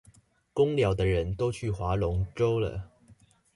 [0.51, 2.89] 工寮的人都去划龍舟了